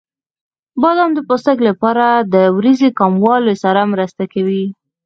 بادام 0.81 1.11
د 1.15 1.19
پوستکي 1.27 1.63
لپاره 1.69 2.05
د 2.33 2.35
وریځو 2.57 2.89
کموالي 2.99 3.55
سره 3.63 3.81
مرسته 3.93 4.23
کوي. 4.33 4.65